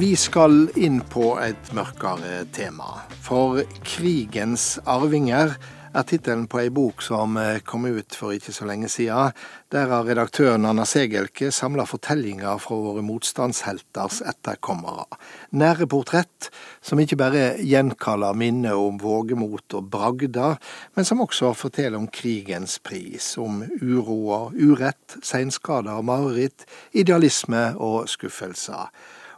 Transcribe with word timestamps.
Vi 0.00 0.14
skal 0.16 0.70
inn 0.80 1.02
på 1.12 1.34
et 1.44 1.74
mørkere 1.76 2.46
tema. 2.56 3.02
For 3.20 3.58
'Krigens 3.84 4.78
arvinger' 4.88 5.58
er 5.92 6.06
tittelen 6.08 6.46
på 6.48 6.60
ei 6.62 6.70
bok 6.72 7.02
som 7.04 7.36
eh, 7.36 7.58
kom 7.60 7.84
ut 7.84 8.16
for 8.16 8.32
ikke 8.32 8.54
så 8.56 8.64
lenge 8.64 8.88
siden. 8.88 9.34
Der 9.68 9.92
har 9.92 10.08
redaktøren 10.08 10.64
Anna 10.64 10.86
Segelke 10.88 11.50
samla 11.52 11.84
fortellinger 11.84 12.56
fra 12.64 12.78
våre 12.80 13.04
motstandshelters 13.04 14.22
etterkommere. 14.24 15.04
Nære 15.52 15.90
portrett 15.90 16.48
som 16.80 17.02
ikke 17.02 17.20
bare 17.20 17.44
gjenkaller 17.60 18.32
minnet 18.32 18.72
om 18.72 18.96
vågemot 19.02 19.76
og 19.76 19.90
bragder, 19.92 20.56
men 20.96 21.04
som 21.04 21.20
også 21.20 21.52
forteller 21.52 22.00
om 22.00 22.08
krigens 22.08 22.78
pris, 22.78 23.34
om 23.36 23.66
uroer, 23.82 24.54
urett, 24.56 25.20
seinskader 25.20 26.00
og 26.00 26.08
mareritt, 26.08 26.64
idealisme 26.96 27.74
og 27.76 28.08
skuffelser. 28.08 28.88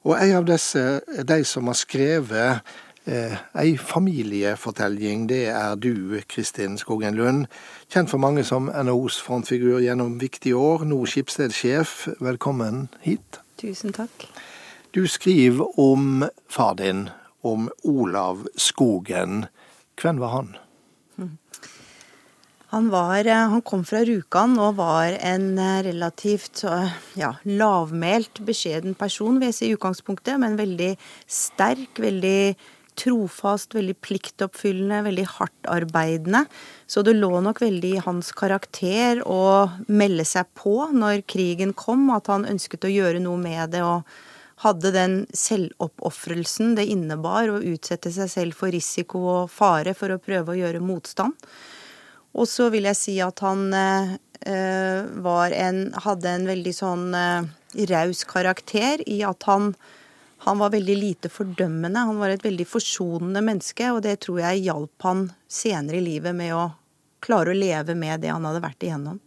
Og 0.02 0.16
en 0.16 0.38
av 0.40 0.46
disse 0.48 1.00
de 1.28 1.44
som 1.46 1.68
har 1.70 1.78
skrevet 1.78 2.72
Eh, 3.04 3.36
ei 3.54 3.78
familiefortelling, 3.78 5.28
det 5.28 5.48
er 5.48 5.74
du, 5.74 6.20
Kristin 6.28 6.78
Skogen 6.78 7.14
Lund. 7.14 7.46
Kjent 7.90 8.10
for 8.10 8.22
mange 8.22 8.44
som 8.46 8.70
NHOs 8.70 9.18
frontfigur 9.22 9.80
gjennom 9.82 10.20
viktige 10.20 10.54
år, 10.54 10.84
nå 10.86 11.00
skipsstedsjef. 11.10 12.06
Velkommen 12.22 12.86
hit. 13.02 13.40
Tusen 13.58 13.92
takk. 13.92 14.28
Du 14.94 15.06
skriver 15.10 15.80
om 15.80 16.28
far 16.46 16.78
din, 16.78 17.08
om 17.42 17.70
Olav 17.82 18.46
Skogen. 18.56 19.46
Hvem 19.98 20.22
var 20.22 20.36
han? 20.38 20.56
Han, 22.72 22.88
var, 22.88 23.26
eh, 23.28 23.48
han 23.52 23.60
kom 23.68 23.82
fra 23.84 24.00
Rjukan 24.08 24.54
og 24.56 24.78
var 24.78 25.12
en 25.20 25.58
eh, 25.60 25.82
relativt 25.84 26.62
ja, 27.20 27.34
lavmælt, 27.44 28.40
beskjeden 28.48 28.94
person, 28.96 29.36
vil 29.36 29.50
jeg 29.50 29.58
si 29.58 29.66
i 29.68 29.74
utgangspunktet, 29.76 30.38
men 30.40 30.56
veldig 30.56 30.94
sterk, 31.28 32.00
veldig 32.00 32.54
trofast, 32.96 33.76
veldig 33.76 33.94
pliktoppfyllende, 34.04 35.02
veldig 35.04 35.26
hardtarbeidende. 35.34 36.46
Så 36.88 37.04
det 37.04 37.18
lå 37.18 37.30
nok 37.44 37.60
veldig 37.60 37.92
i 37.98 38.02
hans 38.06 38.32
karakter 38.36 39.20
å 39.28 39.68
melde 39.92 40.24
seg 40.28 40.48
på 40.56 40.78
når 40.96 41.26
krigen 41.28 41.76
kom, 41.76 42.08
at 42.16 42.32
han 42.32 42.48
ønsket 42.48 42.88
å 42.88 42.92
gjøre 42.92 43.20
noe 43.20 43.40
med 43.40 43.76
det. 43.76 43.84
og 43.84 44.08
hadde 44.62 44.92
den 44.94 45.14
selvoppofrelsen 45.34 46.76
det 46.78 46.84
innebar 46.92 47.50
å 47.50 47.62
utsette 47.66 48.12
seg 48.14 48.28
selv 48.30 48.54
for 48.54 48.70
risiko 48.70 49.22
og 49.32 49.50
fare 49.50 49.90
for 49.98 50.14
å 50.14 50.20
prøve 50.22 50.54
å 50.54 50.58
gjøre 50.60 50.82
motstand. 50.84 51.34
Og 52.32 52.48
så 52.48 52.68
vil 52.72 52.88
jeg 52.88 52.98
si 52.98 53.16
at 53.24 53.42
han 53.44 53.66
eh, 53.76 54.14
en, 54.48 55.82
hadde 56.04 56.36
en 56.36 56.46
veldig 56.48 56.74
sånn 56.76 57.10
eh, 57.16 57.50
raus 57.92 58.24
karakter 58.28 59.04
i 59.08 59.22
at 59.26 59.48
han 59.50 59.74
han 60.42 60.58
var 60.58 60.72
veldig 60.74 60.96
lite 60.98 61.28
fordømmende. 61.30 62.00
Han 62.02 62.18
var 62.18 62.32
et 62.32 62.42
veldig 62.42 62.64
forsonende 62.66 63.38
menneske, 63.46 63.92
og 63.94 64.00
det 64.02 64.16
tror 64.24 64.40
jeg 64.42 64.64
hjalp 64.64 65.04
han 65.06 65.28
senere 65.46 66.00
i 66.00 66.02
livet 66.02 66.34
med 66.34 66.50
å 66.56 66.64
klare 67.22 67.52
å 67.52 67.54
leve 67.54 67.94
med 67.94 68.24
det 68.24 68.32
han 68.34 68.48
hadde 68.48 68.64
vært 68.64 68.82
igjennom. 68.82 69.20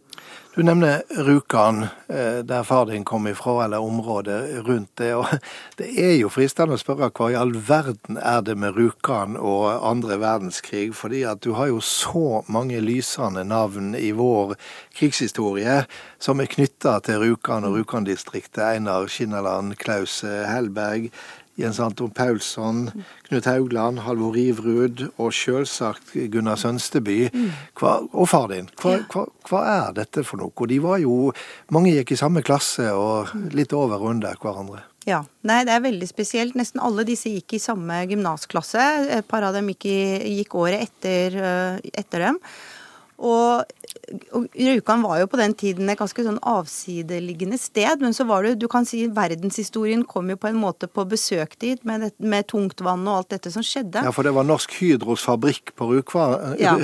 Du 0.56 0.62
nevner 0.62 1.02
Rjukan, 1.10 1.82
eh, 2.08 2.38
der 2.44 2.62
far 2.64 2.86
din 2.86 3.04
kom 3.04 3.26
ifra, 3.26 3.64
eller 3.64 3.78
området 3.78 4.66
rundt 4.66 4.90
det. 4.96 5.14
og 5.14 5.26
Det 5.76 5.90
er 6.00 6.14
jo 6.16 6.30
fristende 6.32 6.78
å 6.78 6.80
spørre 6.80 7.10
hva 7.12 7.28
i 7.28 7.36
all 7.36 7.52
verden 7.52 8.16
er 8.16 8.40
det 8.40 8.54
med 8.56 8.72
Rjukan 8.78 9.36
og 9.36 9.66
andre 9.84 10.16
verdenskrig? 10.16 10.94
Fordi 10.96 11.26
at 11.28 11.42
du 11.44 11.52
har 11.58 11.68
jo 11.68 11.82
så 11.84 12.40
mange 12.48 12.80
lysende 12.80 13.44
navn 13.44 13.92
i 14.00 14.14
vår 14.16 14.56
krigshistorie 14.96 15.82
som 16.18 16.40
er 16.40 16.48
knytta 16.48 17.02
til 17.04 17.20
Rjukan 17.20 17.68
og 17.68 17.76
Rjukan-distriktet. 17.76 18.64
Einar 18.64 19.12
Skinnaland, 19.12 19.76
Klaus 19.76 20.22
Hellberg, 20.24 21.10
Jens 21.56 21.80
Anton 21.80 22.10
Paulsson, 22.12 22.90
Knut 23.28 23.46
Haugland, 23.48 24.02
Halvor 24.04 24.34
Rivrud 24.36 25.06
og 25.16 25.32
selvsagt 25.32 26.12
Gunnar 26.32 26.60
Sønsteby. 26.60 27.30
Hva, 27.78 27.98
og 28.12 28.28
far 28.28 28.50
din. 28.52 28.68
Hva, 28.82 28.98
hva, 29.12 29.24
hva, 29.48 29.62
er 29.72 29.96
dette 29.96 30.24
for 30.26 30.42
noe? 30.42 30.68
De 30.68 30.78
var 30.84 31.00
jo 31.00 31.32
Mange 31.72 31.94
gikk 31.94 32.12
i 32.12 32.20
samme 32.20 32.42
klasse 32.46 32.90
og 32.94 33.32
litt 33.56 33.72
over 33.76 34.02
og 34.02 34.12
under 34.16 34.36
hverandre. 34.40 34.84
Ja. 35.06 35.20
Nei, 35.46 35.60
det 35.66 35.74
er 35.76 35.84
veldig 35.84 36.06
spesielt. 36.10 36.56
Nesten 36.58 36.82
alle 36.82 37.04
disse 37.06 37.30
gikk 37.30 37.56
i 37.56 37.62
samme 37.62 38.00
gymnasklasse. 38.10 38.86
Et 39.16 39.28
par 39.28 39.46
av 39.46 39.54
dem 39.54 39.70
gikk, 39.70 39.86
i, 39.86 40.32
gikk 40.40 40.56
året 40.58 40.88
etter, 40.88 41.36
eh, 41.38 41.92
etter 41.94 42.26
dem. 42.26 42.40
Og, 43.16 43.64
og 44.36 44.44
Rjukan 44.52 45.02
var 45.02 45.22
jo 45.22 45.28
på 45.32 45.38
den 45.40 45.54
tiden 45.56 45.88
et 45.88 45.98
ganske 45.98 46.24
sånn 46.26 46.38
avsideliggende 46.44 47.56
sted, 47.60 48.02
men 48.04 48.12
så 48.16 48.26
var 48.28 48.44
det 48.44 48.56
du 48.60 48.66
kan 48.70 48.84
si 48.88 49.06
verdenshistorien 49.12 50.04
kom 50.08 50.28
jo 50.32 50.36
på 50.40 50.50
en 50.50 50.58
måte 50.60 50.88
på 50.90 51.06
besøk 51.08 51.56
dit 51.62 51.80
med, 51.88 52.04
det, 52.04 52.12
med 52.20 52.48
tungtvann 52.52 53.06
og 53.08 53.22
alt 53.22 53.32
dette 53.36 53.52
som 53.54 53.64
skjedde. 53.64 54.04
Ja, 54.04 54.12
for 54.14 54.28
det 54.28 54.34
var 54.36 54.46
Norsk 54.48 54.76
Hydros 54.80 55.24
fabrikk 55.24 55.72
på 55.78 55.88
Rjukan 55.94 56.60
ja. 56.60 56.76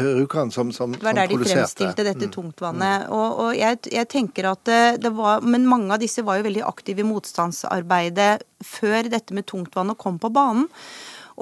som, 0.54 0.72
som, 0.72 0.96
Det 0.96 1.04
var 1.04 1.20
der 1.20 1.32
de 1.32 1.40
fremstilte 1.42 2.06
dette 2.08 2.30
mm. 2.30 2.34
tungtvannet. 2.34 3.06
Mm. 3.06 3.12
Og, 3.12 3.44
og 3.44 3.56
jeg, 3.58 3.82
jeg, 3.92 4.08
tenker 4.12 4.52
at 4.54 4.64
det, 4.68 4.82
det, 5.04 5.12
var 5.16 5.44
Men 5.44 5.68
mange 5.68 5.92
av 5.92 6.00
disse 6.00 6.24
var 6.24 6.40
jo 6.40 6.48
veldig 6.48 6.64
aktive 6.64 7.04
i 7.04 7.08
motstandsarbeidet 7.08 8.32
før 8.64 9.10
dette 9.12 9.34
med 9.36 9.46
tungtvannet 9.50 9.98
kom 10.00 10.20
på 10.22 10.30
banen. 10.32 10.68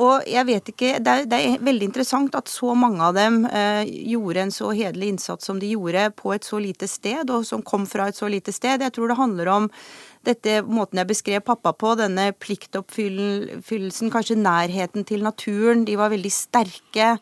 Og 0.01 0.27
jeg 0.29 0.47
vet 0.49 0.69
ikke 0.73 0.93
Det 1.03 1.13
er, 1.13 1.27
det 1.29 1.39
er 1.39 1.65
veldig 1.65 1.89
interessant 1.91 2.37
at 2.39 2.49
så 2.49 2.75
mange 2.79 3.03
av 3.05 3.17
dem 3.17 3.43
eh, 3.47 3.83
gjorde 4.13 4.47
en 4.47 4.55
så 4.55 4.71
hederlig 4.73 5.15
innsats 5.15 5.49
som 5.51 5.61
de 5.61 5.73
gjorde 5.75 6.07
på 6.17 6.33
et 6.35 6.47
så 6.47 6.61
lite 6.63 6.89
sted, 6.89 7.29
og 7.31 7.45
som 7.49 7.65
kom 7.67 7.85
fra 7.89 8.09
et 8.09 8.19
så 8.19 8.31
lite 8.31 8.55
sted. 8.55 8.81
Jeg 8.81 8.97
tror 8.97 9.11
det 9.11 9.21
handler 9.21 9.53
om 9.53 9.69
dette 10.27 10.59
måten 10.69 11.01
jeg 11.01 11.09
beskrev 11.09 11.45
pappa 11.45 11.73
på, 11.73 11.95
denne 11.97 12.31
pliktoppfyllelsen, 12.37 14.11
kanskje 14.13 14.37
nærheten 14.37 15.07
til 15.09 15.25
naturen. 15.25 15.87
De 15.89 15.97
var 15.97 16.13
veldig 16.13 16.33
sterke. 16.35 17.15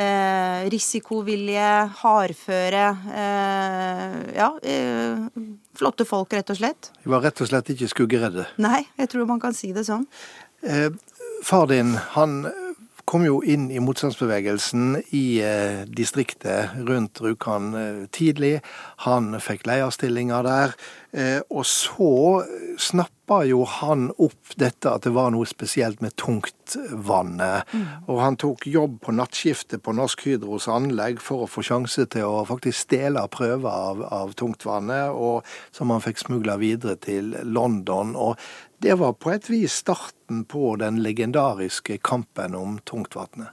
Eh, 0.00 0.66
risikovilje, 0.70 1.68
hardføre. 2.00 2.84
Eh, 3.20 4.18
ja, 4.38 4.50
eh, 4.62 5.40
flotte 5.78 6.06
folk, 6.06 6.32
rett 6.32 6.50
og 6.50 6.58
slett. 6.58 6.90
De 7.02 7.10
var 7.10 7.22
rett 7.26 7.42
og 7.42 7.50
slett 7.50 7.70
ikke 7.74 7.90
skuggeredde? 7.90 8.46
Nei, 8.62 8.84
jeg 8.98 9.10
tror 9.12 9.26
man 9.30 9.42
kan 9.42 9.54
si 9.54 9.72
det 9.76 9.86
sånn. 9.90 10.06
Far 11.42 11.66
din, 11.66 11.94
han 12.14 12.46
kom 13.10 13.24
jo 13.26 13.40
inn 13.42 13.70
i 13.74 13.80
motstandsbevegelsen 13.82 15.00
i 15.16 15.24
eh, 15.42 15.82
distriktet 15.90 16.76
rundt 16.86 17.18
Rjukan 17.24 17.72
eh, 17.74 18.02
tidlig. 18.14 18.60
Han 19.06 19.34
fikk 19.42 19.66
leierstillinger 19.66 20.46
der. 20.46 20.76
Eh, 21.10 21.40
og 21.50 21.66
så 21.66 22.44
snappa 22.78 23.40
jo 23.48 23.64
han 23.66 24.12
opp 24.14 24.54
dette 24.60 24.92
at 24.92 25.08
det 25.08 25.14
var 25.16 25.32
noe 25.34 25.48
spesielt 25.50 25.98
med 26.04 26.14
tungtvannet. 26.22 27.74
Mm. 27.74 27.88
Og 28.06 28.22
han 28.22 28.38
tok 28.38 28.68
jobb 28.70 29.00
på 29.02 29.16
nattskiftet 29.18 29.82
på 29.82 29.96
Norsk 29.98 30.22
Hydros 30.28 30.70
anlegg 30.70 31.18
for 31.24 31.44
å 31.44 31.50
få 31.50 31.66
sjanse 31.66 32.06
til 32.14 32.30
å 32.30 32.46
faktisk 32.46 32.84
stjele 32.84 33.26
prøver 33.34 33.70
av, 33.70 34.06
av 34.06 34.38
tungtvannet, 34.38 35.10
og 35.10 35.42
som 35.74 35.90
han 35.90 36.04
fikk 36.04 36.22
smugla 36.28 36.60
videre 36.62 36.94
til 37.02 37.34
London. 37.42 38.14
Og 38.14 38.38
det 38.80 38.96
var 38.96 39.12
på 39.20 39.30
et 39.34 39.50
vis 39.50 39.74
starten 39.82 40.44
på 40.48 40.74
den 40.80 41.02
legendariske 41.04 41.98
kampen 42.00 42.54
om 42.56 42.78
tungtvannet. 42.88 43.52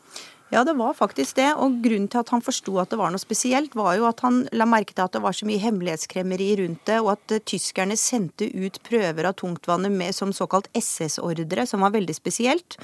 Ja, 0.50 0.62
det 0.64 0.78
var 0.80 0.94
faktisk 0.96 1.36
det. 1.36 1.50
Og 1.60 1.82
grunnen 1.84 2.08
til 2.08 2.22
at 2.22 2.30
han 2.32 2.44
forsto 2.44 2.78
at 2.80 2.94
det 2.94 3.00
var 3.02 3.12
noe 3.12 3.20
spesielt, 3.20 3.76
var 3.76 3.98
jo 4.00 4.06
at 4.08 4.24
han 4.24 4.46
la 4.56 4.64
merke 4.70 4.96
til 4.96 5.04
at 5.04 5.18
det 5.18 5.22
var 5.26 5.36
så 5.36 5.48
mye 5.50 5.60
hemmelighetskremmeri 5.60 6.48
rundt 6.62 6.86
det, 6.88 7.02
og 7.04 7.12
at 7.18 7.36
uh, 7.36 7.44
tyskerne 7.44 7.98
sendte 8.00 8.48
ut 8.48 8.80
prøver 8.88 9.28
av 9.28 9.36
tungtvannet 9.42 9.92
med, 9.92 10.16
som 10.16 10.32
såkalt 10.32 10.70
SS-ordre, 10.72 11.68
som 11.68 11.84
var 11.84 11.92
veldig 11.98 12.16
spesielt. 12.16 12.80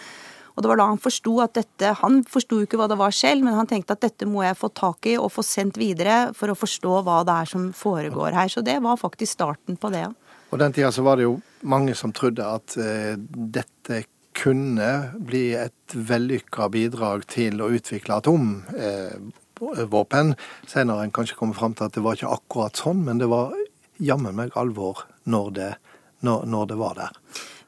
Og 0.54 0.66
det 0.66 0.70
var 0.70 0.82
da 0.82 0.90
han 0.92 1.00
forsto 1.02 1.32
at 1.42 1.56
dette 1.58 1.96
Han 2.04 2.20
forsto 2.30 2.60
ikke 2.62 2.78
hva 2.78 2.86
det 2.92 3.00
var 3.00 3.16
selv, 3.16 3.42
men 3.48 3.56
han 3.58 3.70
tenkte 3.72 3.96
at 3.96 4.04
dette 4.04 4.28
må 4.30 4.44
jeg 4.44 4.60
få 4.60 4.70
tak 4.76 5.08
i 5.10 5.16
og 5.18 5.32
få 5.34 5.42
sendt 5.48 5.80
videre 5.82 6.28
for 6.38 6.52
å 6.52 6.58
forstå 6.60 7.00
hva 7.08 7.24
det 7.26 7.40
er 7.40 7.50
som 7.56 7.72
foregår 7.74 8.36
her. 8.36 8.52
Så 8.52 8.62
det 8.62 8.76
var 8.84 9.00
faktisk 9.00 9.40
starten 9.40 9.80
på 9.80 9.90
det. 9.96 10.06
Og 10.52 10.60
den 10.62 10.76
tida 10.76 10.92
så 10.94 11.02
var 11.02 11.18
det 11.18 11.26
jo 11.26 11.40
mange 11.64 11.96
som 11.96 12.14
trodde 12.16 12.46
at 12.46 12.78
eh, 12.78 13.16
dette 13.18 14.04
kunne 14.34 15.12
bli 15.22 15.54
et 15.58 15.94
vellykka 15.94 16.70
bidrag 16.74 17.28
til 17.30 17.62
å 17.62 17.70
utvikle 17.74 18.16
atomvåpen. 18.22 20.36
Senere 20.68 21.04
en 21.06 21.12
kanskje 21.14 21.36
kommer 21.40 21.54
fram 21.58 21.74
til 21.78 21.86
at 21.88 21.94
det 21.96 22.04
var 22.06 22.14
ikke 22.18 22.36
akkurat 22.36 22.76
sånn, 22.82 23.00
men 23.06 23.16
det 23.22 23.30
var 23.32 23.48
jammen 24.02 24.36
meg 24.36 24.50
alvor 24.60 24.96
når 25.30 25.48
det, 25.58 25.72
når, 26.26 26.40
når 26.50 26.64
det 26.72 26.78
var 26.82 26.94
der. 26.98 27.12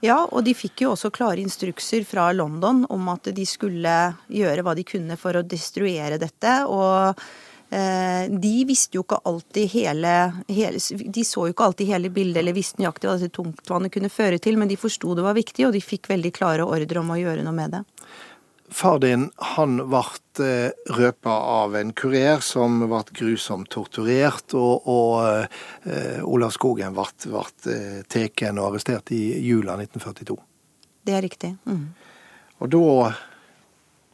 Ja, 0.03 0.25
og 0.25 0.43
de 0.45 0.53
fikk 0.57 0.81
jo 0.83 0.91
også 0.93 1.09
klare 1.13 1.41
instrukser 1.41 2.03
fra 2.05 2.31
London 2.35 2.85
om 2.93 3.07
at 3.13 3.23
de 3.33 3.45
skulle 3.47 4.13
gjøre 4.27 4.61
hva 4.65 4.73
de 4.77 4.83
kunne 4.87 5.17
for 5.17 5.35
å 5.37 5.45
destruere 5.45 6.17
dette. 6.21 6.65
og 6.67 7.15
de 7.75 8.53
visste 8.69 8.95
jo 8.97 9.03
ikke 9.03 9.17
alltid 9.27 9.71
hele, 9.73 10.11
hele, 10.47 10.79
De 11.11 11.23
så 11.27 11.47
jo 11.47 11.53
ikke 11.53 11.65
alltid 11.65 11.89
hele 11.89 12.11
bildet 12.13 12.39
eller 12.39 12.55
visste 12.55 12.79
nøyaktig 12.79 13.09
hva 13.09 13.17
dette 13.19 13.35
tungtvannet 13.35 13.91
kunne 13.91 14.11
føre 14.13 14.39
til, 14.39 14.59
men 14.61 14.71
de 14.71 14.77
forsto 14.79 15.15
det 15.17 15.25
var 15.25 15.35
viktig, 15.35 15.65
og 15.67 15.73
de 15.75 15.81
fikk 15.83 16.07
veldig 16.13 16.31
klare 16.35 16.67
ordre 16.67 17.01
om 17.01 17.11
å 17.11 17.19
gjøre 17.19 17.43
noe 17.43 17.55
med 17.57 17.75
det. 17.75 17.83
Far 18.69 18.99
din 18.99 19.27
han 19.53 19.77
ble 19.77 20.01
eh, 20.41 20.71
røpa 20.97 21.35
av 21.61 21.75
en 21.77 21.91
kurer 21.93 22.41
som 22.41 22.79
ble 22.89 23.03
grusomt 23.13 23.69
torturert, 23.69 24.55
og, 24.57 24.87
og 24.89 25.45
uh, 25.85 26.25
Olav 26.25 26.55
Skogen 26.55 26.95
ble, 26.97 27.05
ble 27.29 27.77
tatt 28.09 28.43
og 28.55 28.63
arrestert 28.65 29.13
i 29.13 29.21
jula 29.45 29.77
1942. 29.77 30.37
det 31.05 31.13
er 31.13 31.21
riktig. 31.21 31.53
Mm. 31.69 31.93
Og 32.63 32.71
da 32.73 33.11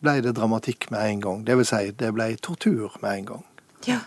ble 0.02 0.18
det 0.26 0.36
dramatikk 0.36 0.90
med 0.92 1.08
en 1.08 1.24
gang. 1.24 1.46
Det 1.48 1.56
vil 1.60 1.68
si, 1.68 1.92
det 1.96 2.12
ble 2.16 2.34
tortur 2.44 2.98
med 3.02 3.22
en 3.22 3.30
gang. 3.32 3.48
Ja. 3.90 4.02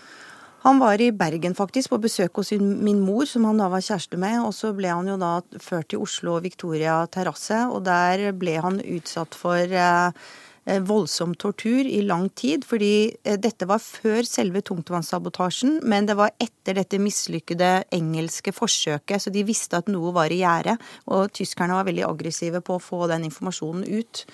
Han 0.65 0.79
var 0.81 1.01
i 1.01 1.11
Bergen 1.13 1.53
faktisk 1.53 1.91
på 1.93 1.99
besøk 2.01 2.39
hos 2.41 2.55
min 2.57 3.03
mor, 3.05 3.27
som 3.29 3.45
han 3.45 3.59
da 3.61 3.67
var 3.69 3.85
kjæreste 3.85 4.17
med. 4.17 4.39
Og 4.47 4.55
så 4.57 4.71
ble 4.73 4.89
han 4.89 5.11
jo 5.11 5.19
da 5.21 5.35
ført 5.61 5.91
til 5.93 6.01
Oslo 6.01 6.39
Victoria 6.41 7.03
terrasse, 7.13 7.59
og 7.69 7.85
der 7.85 8.31
ble 8.33 8.57
han 8.65 8.81
utsatt 8.81 9.37
for 9.37 9.61
eh, 9.61 10.25
eh, 10.65 10.81
voldsom 10.89 11.37
tortur 11.37 11.85
i 11.85 12.01
lang 12.09 12.31
tid. 12.33 12.65
Fordi 12.65 12.95
eh, 13.13 13.37
dette 13.37 13.69
var 13.69 13.85
før 13.85 14.25
selve 14.25 14.65
tungtvannssabotasjen, 14.65 15.83
men 15.85 16.09
det 16.09 16.17
var 16.17 16.33
etter 16.41 16.81
dette 16.81 16.97
mislykkede 16.97 17.75
engelske 17.93 18.57
forsøket. 18.57 19.21
Så 19.21 19.37
de 19.37 19.45
visste 19.45 19.85
at 19.85 19.93
noe 19.93 20.17
var 20.17 20.33
i 20.33 20.41
gjære, 20.41 20.79
og 21.13 21.29
tyskerne 21.37 21.77
var 21.77 21.93
veldig 21.93 22.09
aggressive 22.09 22.65
på 22.65 22.79
å 22.79 22.87
få 22.89 23.05
den 23.13 23.29
informasjonen 23.29 23.85
ut. 24.01 24.25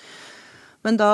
Da, 0.81 1.11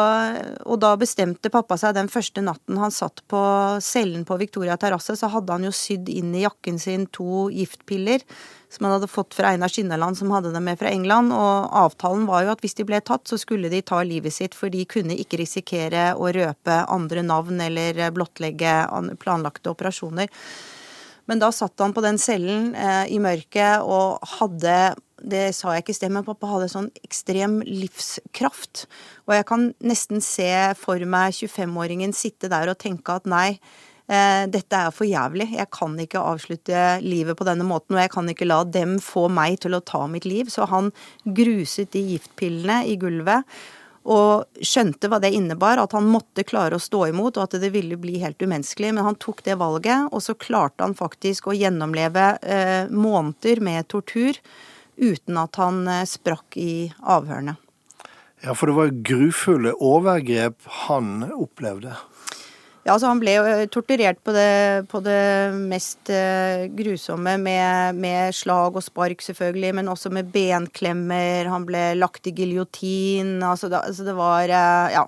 og 0.63 0.77
da 0.79 0.93
bestemte 0.95 1.51
pappa 1.51 1.75
seg 1.75 1.97
den 1.97 2.07
første 2.07 2.39
natten 2.39 2.77
han 2.79 2.93
satt 2.93 3.19
på 3.27 3.39
cellen 3.83 4.23
på 4.23 4.37
Victoria 4.39 4.77
terrasse, 4.79 5.17
så 5.19 5.27
hadde 5.33 5.57
han 5.57 5.65
jo 5.67 5.73
sydd 5.75 6.07
inn 6.07 6.31
i 6.31 6.45
jakken 6.45 6.79
sin 6.79 7.03
to 7.11 7.49
giftpiller 7.51 8.23
som 8.71 8.87
han 8.87 8.95
hadde 8.95 9.09
fått 9.11 9.35
fra 9.35 9.51
Einar 9.51 9.71
Skinneland, 9.71 10.17
som 10.19 10.31
hadde 10.31 10.53
dem 10.55 10.63
med 10.67 10.79
fra 10.79 10.91
England. 10.91 11.33
Og 11.35 11.67
avtalen 11.83 12.25
var 12.27 12.45
jo 12.45 12.53
at 12.53 12.63
hvis 12.63 12.77
de 12.79 12.85
ble 12.87 12.99
tatt, 13.03 13.27
så 13.27 13.39
skulle 13.39 13.71
de 13.71 13.83
ta 13.83 13.99
livet 14.07 14.35
sitt, 14.35 14.55
for 14.55 14.71
de 14.71 14.83
kunne 14.87 15.15
ikke 15.19 15.39
risikere 15.39 16.09
å 16.15 16.31
røpe 16.35 16.79
andre 16.87 17.23
navn 17.27 17.61
eller 17.63 18.01
blottlegge 18.15 18.79
planlagte 19.19 19.71
operasjoner. 19.71 20.31
Men 21.27 21.43
da 21.43 21.51
satt 21.51 21.79
han 21.83 21.95
på 21.95 22.03
den 22.03 22.19
cellen 22.19 22.71
eh, 22.75 23.03
i 23.11 23.19
mørket 23.19 23.83
og 23.83 24.23
hadde 24.37 24.95
det 25.21 25.49
sa 25.57 25.73
jeg 25.73 25.83
ikke 25.83 25.93
i 25.95 25.97
sted, 25.97 26.13
men 26.13 26.25
pappa 26.27 26.49
hadde 26.51 26.69
sånn 26.71 26.89
ekstrem 27.05 27.59
livskraft. 27.65 28.85
Og 29.25 29.35
jeg 29.37 29.47
kan 29.49 29.69
nesten 29.81 30.21
se 30.23 30.49
for 30.77 31.01
meg 31.09 31.35
25-åringen 31.35 32.13
sitte 32.15 32.51
der 32.51 32.69
og 32.71 32.77
tenke 32.81 33.15
at 33.17 33.25
nei, 33.29 33.57
eh, 34.05 34.45
dette 34.51 34.77
er 34.77 34.93
for 34.93 35.09
jævlig. 35.09 35.49
Jeg 35.57 35.71
kan 35.73 35.97
ikke 35.99 36.21
avslutte 36.21 36.83
livet 37.01 37.37
på 37.37 37.47
denne 37.47 37.65
måten, 37.67 37.97
og 37.97 38.03
jeg 38.03 38.13
kan 38.13 38.29
ikke 38.29 38.49
la 38.49 38.61
dem 38.63 38.99
få 39.03 39.27
meg 39.29 39.59
til 39.65 39.77
å 39.77 39.81
ta 39.83 40.05
mitt 40.07 40.25
liv. 40.29 40.53
Så 40.53 40.69
han 40.69 40.93
gruset 41.25 41.91
de 41.97 42.05
giftpillene 42.13 42.83
i 42.85 42.95
gulvet. 43.01 43.43
Og 44.07 44.45
skjønte 44.63 45.09
hva 45.11 45.17
det 45.19 45.33
innebar, 45.35 45.81
at 45.81 45.91
han 45.91 46.05
måtte 46.07 46.45
klare 46.47 46.77
å 46.77 46.79
stå 46.79 47.09
imot, 47.09 47.35
og 47.35 47.43
at 47.43 47.59
det 47.59 47.73
ville 47.73 47.97
bli 47.99 48.21
helt 48.21 48.39
umenneskelig. 48.39 48.93
Men 48.93 49.03
han 49.03 49.19
tok 49.19 49.43
det 49.43 49.57
valget, 49.59 50.13
og 50.13 50.23
så 50.23 50.37
klarte 50.39 50.85
han 50.85 50.95
faktisk 50.95 51.49
å 51.49 51.57
gjennomleve 51.57 52.37
eh, 52.39 52.87
måneder 52.93 53.65
med 53.65 53.89
tortur 53.91 54.37
uten 54.97 55.39
at 55.39 55.57
han 55.61 55.85
eh, 55.87 56.05
sprakk 56.09 56.57
i 56.59 56.89
avhørene. 57.01 57.57
Ja, 58.43 58.53
for 58.53 58.69
det 58.69 58.77
var 58.77 58.93
grufulle 59.07 59.73
overgrep 59.81 60.67
han 60.85 61.23
opplevde. 61.31 61.95
Ja, 62.87 62.93
altså 62.93 63.09
Han 63.09 63.19
ble 63.19 63.33
eh, 63.35 63.65
torturert 63.67 64.21
på 64.23 64.31
det, 64.31 64.87
på 64.87 65.01
det 65.03 65.51
mest 65.59 66.07
uh, 66.07 66.69
grusomme, 66.71 67.33
med, 67.41 67.97
med, 67.99 68.31
slag 68.31 68.77
og 68.79 68.83
spark 68.85 69.25
selvfølgelig, 69.25 69.73
men 69.75 69.89
også 69.91 70.07
med 70.15 70.29
benklemmer. 70.31 71.49
Han 71.51 71.65
ble 71.67 71.81
lagt 71.99 72.29
i 72.29 72.31
giljotin. 72.37 73.41
Altså, 73.43 73.67
altså, 73.75 74.05
det 74.07 74.15
var 74.15 74.47
uh, 74.47 74.87
Ja. 74.93 75.03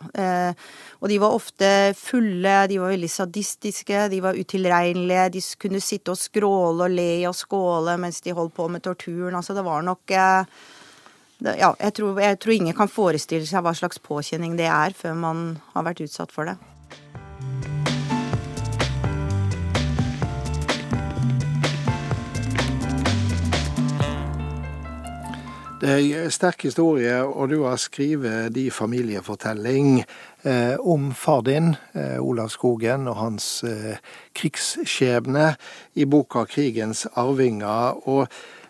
Og 0.99 1.07
de 1.07 1.15
var 1.23 1.31
ofte 1.31 1.67
fulle, 1.95 2.65
de 2.67 2.75
var 2.81 2.91
veldig 2.91 3.07
sadistiske, 3.07 4.01
de 4.11 4.17
var 4.19 4.35
utilregnelige. 4.35 5.29
De 5.37 5.43
kunne 5.61 5.79
sitte 5.79 6.11
og 6.11 6.19
skråle 6.19 6.89
og 6.89 6.91
le 6.91 7.13
og 7.29 7.37
skåle 7.39 7.93
mens 8.03 8.19
de 8.25 8.33
holdt 8.35 8.51
på 8.57 8.65
med 8.67 8.83
torturen. 8.83 9.37
Altså, 9.39 9.55
det 9.55 9.63
var 9.63 9.85
nok 9.87 10.11
ja, 10.11 10.43
jeg 11.71 11.93
tror, 11.95 12.19
jeg 12.19 12.39
tror 12.43 12.57
ingen 12.57 12.75
kan 12.75 12.91
forestille 12.91 13.47
seg 13.47 13.63
hva 13.63 13.71
slags 13.71 14.03
påkjenning 14.03 14.59
det 14.59 14.67
er 14.67 14.91
før 14.91 15.15
man 15.15 15.47
har 15.71 15.87
vært 15.87 16.03
utsatt 16.03 16.35
for 16.35 16.51
det. 16.51 16.57
Det 25.79 25.89
er 25.89 26.25
en 26.25 26.31
sterk 26.31 26.65
historie, 26.67 27.21
og 27.23 27.53
du 27.53 27.61
har 27.63 27.77
skrevet 27.79 28.51
de 28.51 28.65
familiefortelling 28.67 30.01
eh, 30.43 30.75
om 30.75 31.13
far 31.15 31.45
din, 31.47 31.69
eh, 31.95 32.17
Olav 32.19 32.49
Skogen, 32.51 33.07
og 33.07 33.15
hans 33.15 33.63
eh, 33.63 33.95
krigsskjebne 34.35 35.53
i 35.95 36.03
boka 36.03 36.43
'Krigens 36.43 37.05
arvinger'. 37.15 37.95
Og 38.11 38.27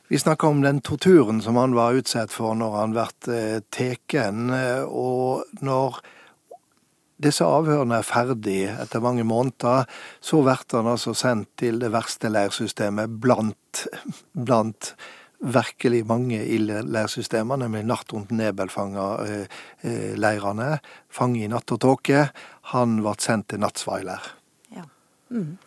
vi 0.10 0.18
snakker 0.18 0.48
om 0.48 0.62
den 0.62 0.82
torturen 0.82 1.42
som 1.42 1.58
han 1.58 1.74
var 1.74 1.98
utsatt 1.98 2.32
for 2.32 2.54
når 2.54 2.78
han 2.78 2.94
ble 2.94 3.08
teken, 3.72 4.54
og 4.86 5.44
når 5.62 6.02
disse 7.18 7.44
avhørene 7.44 7.98
er 7.98 8.06
ferdig 8.06 8.64
etter 8.70 9.02
mange 9.02 9.24
måneder, 9.24 9.90
så 10.22 10.44
blir 10.44 10.78
han 10.78 10.94
altså 10.94 11.14
sendt 11.14 11.50
til 11.58 11.82
det 11.82 11.92
verste 11.92 12.30
leirsystemet 12.30 13.18
blant, 13.22 13.88
blant 14.34 14.94
virkelig 15.40 16.04
mange 16.08 16.44
ildleirsystemer, 16.44 16.94
leirsystemer, 16.94 17.58
nemlig 17.62 17.86
natt 17.88 18.14
rundt 18.14 18.32
Nebel-leirene. 18.36 20.72
Eh, 20.72 20.74
eh, 20.74 20.80
Fange 21.10 21.44
i 21.44 21.48
natt 21.52 21.72
og 21.72 21.80
tåke. 21.80 22.30
Han 22.74 22.98
ble 23.00 23.14
sendt 23.24 23.48
til 23.54 23.60
Nattsveiler. 23.64 24.20
Ja. 24.76 24.84
Mm. 25.32 25.58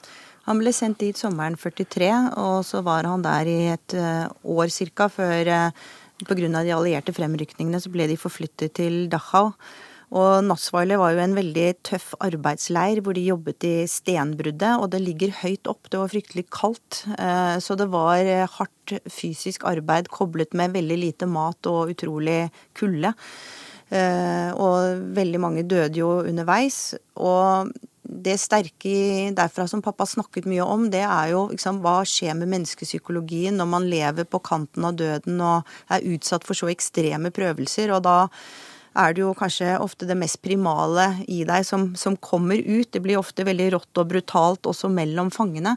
Han 0.48 0.58
ble 0.58 0.72
sendt 0.74 0.98
dit 1.00 1.18
sommeren 1.18 1.56
43, 1.56 2.10
og 2.36 2.64
så 2.66 2.82
var 2.82 3.04
han 3.06 3.22
der 3.22 3.46
i 3.46 3.66
et 3.70 3.94
uh, 3.94 4.26
år 4.42 4.68
cirka 4.74 5.08
før 5.08 5.70
Pga. 6.26 6.62
de 6.62 6.72
allierte 6.74 7.12
fremrykningene 7.14 7.80
så 7.80 7.90
ble 7.90 8.06
de 8.10 8.16
forflyttet 8.18 8.72
til 8.74 9.08
Dachau. 9.10 9.52
Og 10.12 10.44
Natsweiler 10.44 11.00
var 11.00 11.14
jo 11.14 11.22
en 11.22 11.36
veldig 11.38 11.68
tøff 11.88 12.10
arbeidsleir 12.20 13.00
hvor 13.00 13.16
de 13.16 13.24
jobbet 13.24 13.64
i 13.64 13.74
stenbruddet, 13.88 14.74
og 14.76 14.90
det 14.92 15.00
ligger 15.00 15.32
høyt 15.40 15.70
opp. 15.70 15.88
Det 15.88 16.00
var 16.02 16.12
fryktelig 16.12 16.44
kaldt. 16.52 17.04
Eh, 17.16 17.56
så 17.64 17.76
det 17.80 17.88
var 17.92 18.28
hardt 18.58 18.96
fysisk 19.08 19.64
arbeid 19.68 20.12
koblet 20.12 20.52
med 20.58 20.76
veldig 20.76 20.98
lite 21.00 21.28
mat 21.30 21.70
og 21.70 21.94
utrolig 21.94 22.42
kulde. 22.76 23.14
Eh, 23.92 24.50
og 24.52 25.00
veldig 25.16 25.40
mange 25.40 25.64
døde 25.68 26.00
jo 26.00 26.18
underveis. 26.20 26.92
Og 27.16 27.72
det 28.02 28.38
sterke 28.40 29.30
derfra 29.36 29.66
som 29.70 29.82
pappa 29.84 30.06
snakket 30.08 30.48
mye 30.50 30.64
om, 30.64 30.88
det 30.92 31.04
er 31.06 31.32
jo 31.32 31.46
liksom, 31.52 31.80
hva 31.84 32.02
skjer 32.08 32.36
med 32.38 32.50
menneskepsykologien 32.52 33.56
når 33.56 33.70
man 33.70 33.88
lever 33.88 34.28
på 34.28 34.42
kanten 34.44 34.84
av 34.88 34.98
døden 35.00 35.40
og 35.40 35.72
er 35.92 36.04
utsatt 36.12 36.44
for 36.44 36.58
så 36.58 36.68
ekstreme 36.72 37.32
prøvelser. 37.34 37.94
Og 37.96 38.04
da 38.04 38.16
er 38.98 39.14
det 39.14 39.22
jo 39.24 39.34
kanskje 39.36 39.76
ofte 39.80 40.08
det 40.08 40.16
mest 40.18 40.42
primale 40.44 41.08
i 41.30 41.42
deg 41.48 41.64
som, 41.66 41.92
som 41.96 42.16
kommer 42.16 42.60
ut. 42.60 42.90
Det 42.92 43.00
blir 43.04 43.20
ofte 43.20 43.46
veldig 43.46 43.70
rått 43.76 44.02
og 44.02 44.10
brutalt 44.12 44.68
også 44.68 44.90
mellom 44.92 45.32
fangene. 45.34 45.76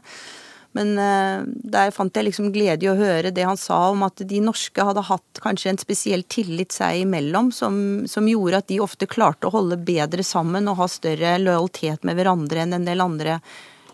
Men 0.76 0.92
uh, 1.00 1.44
der 1.46 1.92
fant 1.94 2.16
jeg 2.16 2.26
liksom 2.26 2.50
glede 2.52 2.84
i 2.84 2.90
å 2.90 2.98
høre 2.98 3.32
det 3.32 3.46
han 3.48 3.56
sa 3.56 3.78
om 3.92 4.02
at 4.04 4.20
de 4.28 4.42
norske 4.44 4.84
hadde 4.84 5.06
hatt 5.08 5.40
kanskje 5.40 5.72
en 5.72 5.80
spesiell 5.80 6.26
tillit 6.28 6.74
seg 6.76 7.06
imellom, 7.06 7.48
som, 7.54 7.78
som, 8.10 8.28
gjorde 8.28 8.60
at 8.60 8.68
de 8.68 8.82
ofte 8.84 9.08
klarte 9.08 9.48
å 9.48 9.54
holde 9.54 9.80
bedre 9.80 10.26
sammen 10.26 10.68
og 10.68 10.82
ha 10.82 10.88
større 10.92 11.38
lojalitet 11.40 12.04
med 12.04 12.18
hverandre 12.18 12.66
enn 12.66 12.76
en 12.76 12.88
del 12.88 13.04
andre 13.04 13.38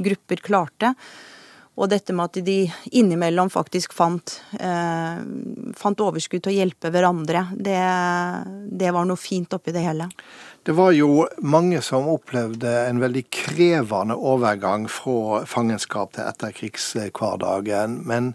grupper 0.02 0.43
klarte. 0.43 0.97
Og 1.81 1.88
dette 1.88 2.12
med 2.12 2.29
at 2.29 2.45
de 2.45 2.57
innimellom 2.93 3.49
faktisk 3.52 3.95
fant, 3.97 4.35
eh, 4.61 5.21
fant 5.79 6.02
overskudd 6.05 6.43
til 6.45 6.52
å 6.52 6.57
hjelpe 6.59 6.91
hverandre, 6.93 7.47
det, 7.57 7.79
det, 8.69 8.91
var 8.93 9.09
noe 9.09 9.21
fint 9.21 9.57
oppi 9.57 9.73
det 9.73 9.85
hele. 9.87 10.11
Det 10.62 10.76
var 10.76 10.93
jo 10.93 11.25
mange 11.41 11.81
som 11.83 12.11
opplevde 12.12 12.75
en 12.91 13.00
veldig 13.00 13.25
krevende 13.33 14.19
overgang 14.21 14.85
fra 14.93 15.47
fangenskap 15.49 16.12
til 16.12 16.29
etterkrigshverdagen. 16.29 18.02
Men 18.05 18.35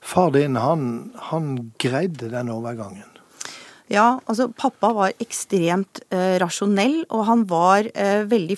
far 0.00 0.32
din, 0.32 0.56
han, 0.56 1.12
han 1.28 1.52
greide 1.76 2.32
den 2.32 2.50
overgangen. 2.56 3.17
Ja, 3.88 4.18
altså 4.28 4.50
pappa 4.52 4.90
var 4.92 5.14
ekstremt 5.22 6.02
eh, 6.12 6.36
rasjonell, 6.42 7.06
og 7.08 7.22
han 7.24 7.44
var 7.48 7.86
eh, 7.96 8.26
veldig 8.28 8.56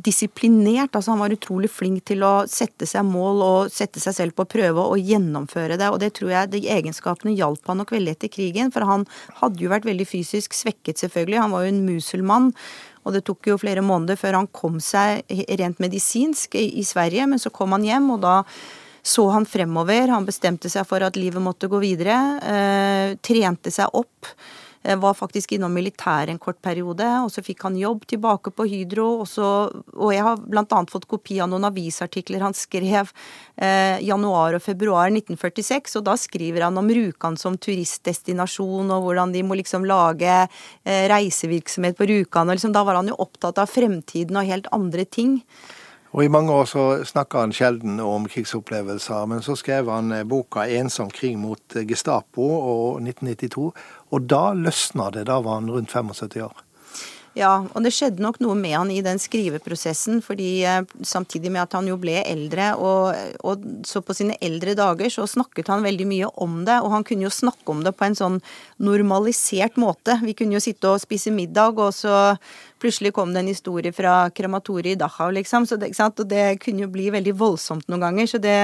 disiplinert. 0.00 0.94
Altså 0.96 1.12
han 1.12 1.20
var 1.20 1.34
utrolig 1.34 1.68
flink 1.68 2.06
til 2.08 2.24
å 2.24 2.46
sette 2.48 2.88
seg 2.88 3.04
mål 3.04 3.44
og 3.44 3.74
sette 3.74 4.00
seg 4.00 4.16
selv 4.16 4.38
på 4.38 4.48
prøve 4.48 4.86
og 4.94 5.04
gjennomføre 5.04 5.76
det. 5.76 5.90
Og 5.92 6.00
det 6.00 6.14
tror 6.16 6.32
jeg 6.32 6.52
de 6.54 6.62
egenskapene 6.72 7.36
hjalp 7.36 7.68
han 7.68 7.82
nok 7.82 7.92
veldig 7.92 8.14
etter 8.16 8.32
krigen, 8.32 8.72
for 8.72 8.88
han 8.88 9.04
hadde 9.42 9.60
jo 9.60 9.72
vært 9.72 9.88
veldig 9.88 10.06
fysisk 10.08 10.56
svekket, 10.56 11.02
selvfølgelig. 11.04 11.42
Han 11.44 11.52
var 11.52 11.66
jo 11.66 11.74
en 11.74 11.82
muselmann. 11.84 12.48
Og 13.04 13.12
det 13.16 13.26
tok 13.28 13.52
jo 13.52 13.60
flere 13.60 13.84
måneder 13.84 14.16
før 14.20 14.38
han 14.38 14.48
kom 14.52 14.80
seg 14.84 15.28
rent 15.60 15.80
medisinsk 15.80 16.56
i, 16.56 16.66
i 16.80 16.86
Sverige, 16.88 17.28
men 17.28 17.40
så 17.40 17.52
kom 17.52 17.76
han 17.76 17.84
hjem, 17.84 18.14
og 18.16 18.24
da 18.24 18.40
så 19.02 19.26
han 19.32 19.46
fremover. 19.48 20.08
Han 20.12 20.28
bestemte 20.28 20.72
seg 20.72 20.88
for 20.88 21.04
at 21.04 21.16
livet 21.20 21.40
måtte 21.44 21.68
gå 21.72 21.80
videre. 21.80 22.16
Eh, 22.40 23.14
trente 23.24 23.72
seg 23.72 23.92
opp 23.96 24.32
var 24.82 25.14
faktisk 25.14 25.52
innom 25.52 25.74
militæret 25.76 26.32
en 26.32 26.38
kort 26.40 26.56
periode, 26.64 27.04
og 27.20 27.28
så 27.32 27.42
fikk 27.44 27.66
han 27.66 27.76
jobb 27.76 28.06
tilbake 28.08 28.52
på 28.56 28.64
Hydro. 28.64 29.08
Og, 29.20 29.28
så, 29.28 29.46
og 29.92 30.14
jeg 30.14 30.24
har 30.24 30.40
annet 30.40 30.92
fått 30.92 31.08
kopi 31.10 31.40
av 31.42 31.50
noen 31.52 31.68
avisartikler 31.68 32.40
han 32.44 32.56
skrev 32.56 33.10
eh, 33.60 34.00
januar 34.06 34.56
og 34.56 34.64
februar 34.64 35.12
1946, 35.12 35.98
og 36.00 36.06
da 36.08 36.16
skriver 36.20 36.64
han 36.64 36.80
om 36.80 36.88
Rjukan 36.88 37.36
som 37.40 37.58
turistdestinasjon, 37.60 38.88
og 38.94 39.04
hvordan 39.04 39.36
de 39.36 39.44
må 39.44 39.58
liksom 39.60 39.84
lage 39.88 40.32
eh, 40.40 41.04
reisevirksomhet 41.12 41.98
på 41.98 42.08
Rjukan. 42.08 42.48
og 42.48 42.56
liksom, 42.56 42.72
Da 42.72 42.86
var 42.88 43.00
han 43.02 43.12
jo 43.12 43.20
opptatt 43.20 43.60
av 43.60 43.68
fremtiden 43.68 44.40
og 44.40 44.48
helt 44.48 44.72
andre 44.72 45.04
ting. 45.04 45.42
Og 46.10 46.24
I 46.24 46.28
mange 46.28 46.50
år 46.52 46.64
så 46.66 46.84
snakka 47.06 47.44
han 47.44 47.52
sjelden 47.54 48.00
om 48.02 48.24
krigsopplevelser, 48.26 49.28
men 49.30 49.44
så 49.46 49.54
skrev 49.54 49.90
han 49.92 50.12
eh, 50.12 50.24
boka 50.26 50.66
'Ensom 50.66 51.10
krig 51.10 51.38
mot 51.38 51.62
Gestapo' 51.74 52.50
og 52.50 53.02
1992, 53.02 53.70
og 54.10 54.26
da 54.30 54.52
løsna 54.52 55.10
det. 55.14 55.26
Da 55.26 55.38
var 55.40 55.60
han 55.60 55.70
rundt 55.70 55.92
75 55.92 56.42
år. 56.42 56.64
Ja, 57.38 57.60
og 57.62 57.84
det 57.84 57.92
skjedde 57.94 58.24
nok 58.24 58.40
noe 58.42 58.56
med 58.58 58.74
han 58.74 58.88
i 58.90 59.02
den 59.06 59.20
skriveprosessen, 59.22 60.18
fordi 60.24 60.64
eh, 60.66 60.80
samtidig 61.06 61.52
med 61.54 61.62
at 61.62 61.76
han 61.78 61.86
jo 61.86 61.94
ble 62.00 62.16
eldre, 62.26 62.72
og, 62.74 63.36
og, 63.46 63.68
så 63.86 64.02
på 64.02 64.16
sine 64.18 64.34
eldre 64.42 64.74
dager 64.74 65.12
så 65.14 65.28
snakket 65.30 65.70
han 65.70 65.86
veldig 65.86 66.08
mye 66.10 66.30
om 66.42 66.64
det, 66.66 66.80
og 66.82 66.90
han 66.96 67.06
kunne 67.06 67.28
jo 67.28 67.30
snakke 67.34 67.70
om 67.70 67.84
det 67.86 67.94
på 67.94 68.08
en 68.08 68.18
sånn 68.18 68.40
normalisert 68.82 69.78
måte. 69.78 70.18
Vi 70.24 70.34
kunne 70.34 70.58
jo 70.58 70.64
sitte 70.64 70.90
og 70.90 71.04
spise 71.04 71.30
middag, 71.34 71.78
og 71.78 71.94
så 71.94 72.34
plutselig 72.82 73.14
kom 73.14 73.30
det 73.30 73.44
en 73.44 73.52
historie 73.52 73.94
fra 73.94 74.24
krematoriet 74.34 74.96
i 74.96 74.98
Dachau, 74.98 75.30
liksom, 75.36 75.70
så 75.70 75.78
det, 75.78 75.94
og 76.00 76.26
det 76.26 76.56
kunne 76.64 76.88
jo 76.88 76.90
bli 76.90 77.12
veldig 77.14 77.36
voldsomt 77.38 77.86
noen 77.86 78.08
ganger. 78.08 78.32
så 78.34 78.42
det 78.42 78.58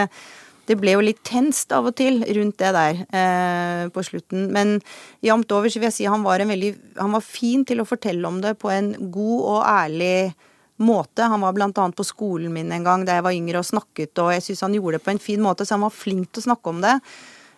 det 0.67 0.77
ble 0.81 0.97
jo 0.97 1.05
litt 1.05 1.23
tenst 1.27 1.73
av 1.75 1.89
og 1.91 1.97
til 1.99 2.21
rundt 2.25 2.59
det 2.63 2.73
der 2.75 3.01
eh, 3.07 3.85
på 3.95 4.03
slutten. 4.07 4.49
Men 4.55 4.77
jevnt 5.25 5.53
over 5.55 5.71
så 5.71 5.81
vil 5.81 5.89
jeg 5.91 5.99
si 6.01 6.09
han 6.11 6.27
var 6.27 6.43
veldig 6.43 6.73
Han 6.99 7.15
var 7.15 7.25
fin 7.25 7.65
til 7.67 7.81
å 7.83 7.89
fortelle 7.89 8.27
om 8.29 8.41
det 8.43 8.57
på 8.61 8.71
en 8.73 8.93
god 9.15 9.41
og 9.53 9.61
ærlig 9.63 10.35
måte. 10.77 11.23
Han 11.23 11.41
var 11.41 11.57
annet 11.63 11.97
på 11.97 12.05
skolen 12.05 12.53
min 12.53 12.73
en 12.73 12.85
gang 12.85 13.07
da 13.07 13.19
jeg 13.19 13.27
var 13.27 13.37
yngre 13.37 13.63
og 13.63 13.69
snakket, 13.69 14.13
og 14.21 14.33
jeg 14.35 14.45
syns 14.45 14.67
han 14.67 14.77
gjorde 14.77 14.99
det 14.99 15.07
på 15.07 15.15
en 15.15 15.23
fin 15.23 15.43
måte, 15.43 15.65
så 15.65 15.77
han 15.77 15.87
var 15.87 15.95
flink 15.95 16.33
til 16.33 16.45
å 16.45 16.49
snakke 16.51 16.73
om 16.73 16.83
det. 16.85 16.99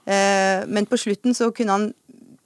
Eh, 0.07 0.67
men 0.69 0.87
på 0.87 0.99
slutten 1.01 1.35
så 1.35 1.51
kunne 1.55 1.75
han 1.75 1.89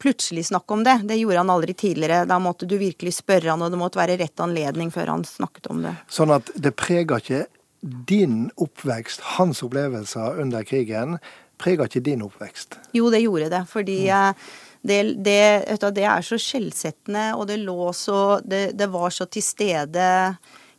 plutselig 0.02 0.49
snakke 0.49 0.75
om 0.75 0.85
det. 0.85 0.97
Det 1.07 1.16
gjorde 1.21 1.45
han 1.45 1.50
aldri 1.50 1.75
tidligere. 1.78 2.25
Da 2.26 2.38
måtte 2.42 2.66
du 2.66 2.75
virkelig 2.81 3.14
spørre 3.21 3.52
han, 3.52 3.62
og 3.62 3.71
det 3.71 3.78
måtte 3.78 4.00
være 4.00 4.19
rett 4.19 4.42
anledning 4.42 4.90
før 4.90 5.12
han 5.14 5.26
snakket 5.26 5.69
om 5.71 5.85
det. 5.85 5.92
Sånn 6.11 6.33
at 6.35 6.50
det 6.59 6.75
preger 6.75 7.23
ikke 7.23 7.45
din 7.83 8.51
oppvekst, 8.57 9.21
hans 9.21 9.62
opplevelser 9.62 10.41
under 10.41 10.62
krigen, 10.65 11.19
preger 11.59 11.91
ikke 11.91 12.05
din 12.07 12.23
oppvekst? 12.23 12.79
Jo, 12.95 13.11
det 13.11 13.25
gjorde 13.25 13.51
det. 13.53 13.62
Fordi 13.71 13.99
mm. 14.11 14.43
det, 14.83 15.03
det, 15.27 15.41
det, 15.83 16.05
er 16.07 16.27
så 16.27 16.39
skjellsettende, 16.41 17.33
og 17.37 17.47
det 17.51 17.61
lå 17.62 17.93
så 17.97 18.41
det, 18.45 18.73
det, 18.79 18.91
var 18.93 19.11
så 19.15 19.27
til 19.27 19.43
stede 19.43 20.05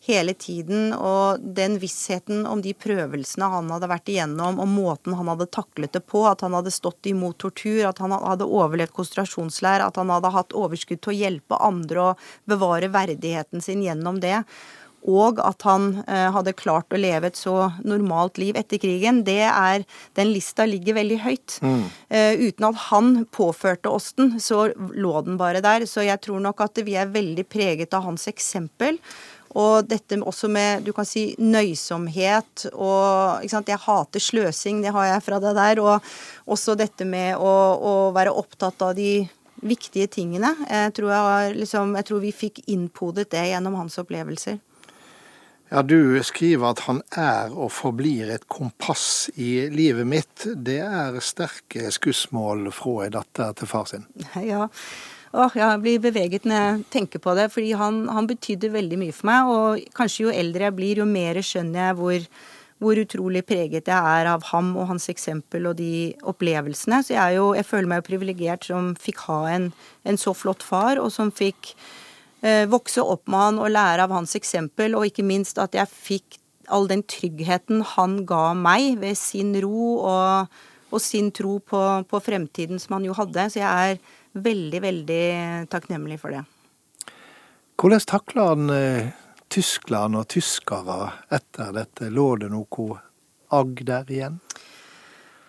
hele 0.08 0.34
tiden. 0.34 0.94
Og 0.96 1.44
den 1.44 1.76
vissheten 1.82 2.46
om 2.48 2.64
de 2.64 2.72
prøvelsene 2.76 3.50
han 3.52 3.72
hadde 3.76 3.90
vært 3.92 4.12
igjennom, 4.14 4.62
og 4.64 4.72
måten 4.72 5.18
han 5.20 5.32
hadde 5.34 5.50
taklet 5.52 5.96
det 5.96 6.06
på, 6.08 6.24
at 6.30 6.44
han 6.46 6.56
hadde 6.56 6.72
stått 6.72 7.12
imot 7.12 7.42
tortur, 7.44 7.82
at 7.90 8.00
han 8.04 8.16
hadde 8.16 8.48
overlevd 8.48 8.96
konsentrasjonsleir, 8.96 9.84
at 9.84 10.00
han 10.00 10.12
hadde 10.14 10.32
hatt 10.36 10.56
overskudd 10.56 11.04
til 11.04 11.16
å 11.16 11.20
hjelpe 11.20 11.60
andre 11.60 12.08
og 12.14 12.32
bevare 12.48 12.92
verdigheten 12.96 13.64
sin 13.64 13.84
gjennom 13.84 14.24
det 14.24 14.40
og 15.04 15.40
at 15.44 15.66
han 15.68 15.90
eh, 16.08 16.30
hadde 16.32 16.56
klart 16.56 16.94
å 16.94 17.00
leve 17.00 17.28
et 17.30 17.40
så 17.40 17.70
normalt 17.84 18.40
liv 18.40 18.58
etter 18.60 18.80
krigen, 18.82 19.24
det 19.28 19.44
er 19.50 19.84
Den 20.16 20.32
lista 20.32 20.66
ligger 20.70 20.96
veldig 20.96 21.20
høyt. 21.24 21.58
Mm. 21.62 21.84
Uh, 22.14 22.34
uten 22.48 22.66
at 22.68 22.80
han 22.88 23.12
påførte 23.34 23.90
oss 23.90 24.14
den, 24.18 24.38
så 24.40 24.68
lå 24.76 25.14
den 25.26 25.38
bare 25.40 25.62
der. 25.64 25.86
Så 25.90 26.06
jeg 26.06 26.22
tror 26.24 26.42
nok 26.44 26.62
at 26.64 26.80
vi 26.86 26.96
er 27.00 27.12
veldig 27.12 27.46
preget 27.50 27.94
av 27.94 28.06
hans 28.08 28.28
eksempel. 28.32 29.00
Og 29.60 29.86
dette 29.86 30.18
også 30.18 30.50
med 30.50 30.86
du 30.86 30.92
kan 30.96 31.06
si, 31.06 31.34
nøysomhet 31.38 32.68
og 32.74 33.44
ikke 33.44 33.54
sant? 33.54 33.70
Jeg 33.70 33.84
hater 33.86 34.24
sløsing, 34.24 34.82
det 34.86 34.94
har 34.96 35.12
jeg 35.12 35.26
fra 35.26 35.40
det 35.44 35.54
der. 35.58 35.82
Og 35.84 36.14
også 36.54 36.78
dette 36.80 37.08
med 37.08 37.38
å, 37.38 37.54
å 37.78 37.96
være 38.16 38.34
opptatt 38.34 38.82
av 38.86 38.96
de 38.98 39.24
viktige 39.64 40.10
tingene. 40.12 40.54
Jeg 40.68 40.94
tror, 40.98 41.14
jeg, 41.14 41.58
liksom, 41.62 41.98
jeg 42.00 42.10
tror 42.10 42.24
vi 42.24 42.36
fikk 42.36 42.64
innpodet 42.72 43.30
det 43.34 43.48
gjennom 43.52 43.78
hans 43.80 44.00
opplevelser. 44.02 44.60
Ja, 45.74 45.82
Du 45.82 46.22
skriver 46.22 46.70
at 46.70 46.84
han 46.86 47.00
er 47.18 47.50
og 47.58 47.72
forblir 47.74 48.30
et 48.30 48.44
kompass 48.46 49.32
i 49.42 49.66
livet 49.74 50.06
mitt. 50.06 50.44
Det 50.54 50.78
er 50.86 51.18
sterke 51.18 51.90
skussmål 51.90 52.68
fra 52.78 53.08
ei 53.08 53.14
datter 53.16 53.56
til 53.58 53.70
far 53.72 53.90
sin. 53.90 54.06
Ja, 54.38 54.68
Åh, 55.34 55.56
jeg 55.58 55.80
blir 55.82 55.98
beveget 56.04 56.44
når 56.46 56.60
jeg 56.60 56.84
tenker 56.94 57.22
på 57.24 57.34
det, 57.34 57.48
fordi 57.56 57.72
han, 57.74 58.04
han 58.06 58.28
betydde 58.30 58.70
veldig 58.70 59.00
mye 59.02 59.16
for 59.18 59.30
meg. 59.32 59.50
Og 59.50 59.96
kanskje 59.98 60.28
jo 60.28 60.36
eldre 60.44 60.68
jeg 60.68 60.76
blir, 60.78 61.02
jo 61.02 61.10
mer 61.10 61.42
skjønner 61.42 61.88
jeg 61.88 61.98
hvor, 61.98 62.30
hvor 62.86 63.02
utrolig 63.02 63.42
preget 63.50 63.90
jeg 63.90 64.20
er 64.20 64.30
av 64.30 64.46
ham 64.52 64.76
og 64.78 64.92
hans 64.92 65.10
eksempel 65.10 65.72
og 65.72 65.80
de 65.82 66.14
opplevelsene. 66.22 67.02
Så 67.02 67.18
jeg, 67.18 67.40
jo, 67.40 67.50
jeg 67.58 67.66
føler 67.66 67.90
meg 67.90 68.04
jo 68.04 68.10
privilegert 68.12 68.70
som 68.70 68.94
fikk 68.94 69.26
ha 69.26 69.42
en, 69.56 69.72
en 70.06 70.22
så 70.22 70.38
flott 70.38 70.62
far, 70.62 71.02
og 71.02 71.10
som 71.18 71.34
fikk 71.34 71.74
vokse 72.68 73.00
opp 73.00 73.30
med 73.32 73.40
han 73.40 73.60
og 73.64 73.70
lære 73.72 74.04
av 74.04 74.12
hans 74.12 74.34
eksempel, 74.36 74.98
og 75.00 75.08
ikke 75.08 75.24
minst 75.24 75.62
at 75.64 75.78
jeg 75.78 75.88
fikk 75.88 76.40
all 76.68 76.88
den 76.88 77.04
tryggheten 77.08 77.84
han 77.96 78.24
ga 78.28 78.54
meg 78.58 79.00
ved 79.02 79.18
sin 79.20 79.54
ro 79.64 79.98
og, 80.00 80.60
og 80.92 81.02
sin 81.02 81.32
tro 81.36 81.58
på, 81.60 81.82
på, 82.10 82.22
fremtiden 82.24 82.82
som 82.82 82.98
han 82.98 83.08
jo 83.08 83.16
hadde. 83.18 83.50
Så 83.52 83.62
jeg 83.62 83.94
er 83.94 84.00
veldig, 84.34 84.82
veldig 84.84 85.24
takknemlig 85.74 86.20
for 86.22 86.36
det. 86.36 86.44
Hvordan 87.80 88.06
takla 88.08 88.50
han 88.54 88.70
eh, 88.74 89.12
Tyskland 89.52 90.18
og 90.20 90.30
tyskere 90.32 91.00
etter 91.34 91.74
dette? 91.76 92.12
Lå 92.14 92.28
det 92.42 92.52
noe 92.54 93.00
agg 93.54 93.84
der 93.86 94.10
igjen? 94.14 94.40